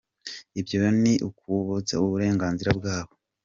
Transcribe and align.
Ibi 0.57 0.61
byose 0.67 0.89
ni 1.03 1.13
ukubavutsa 1.27 1.93
uburenganzira 2.03 2.69
bwabo." 2.79 3.13